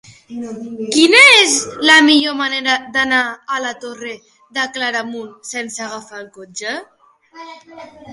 [0.93, 1.57] Quina és
[1.89, 3.19] la millor manera d'anar
[3.55, 4.13] a la Torre
[4.59, 6.73] de Claramunt sense agafar el cotxe?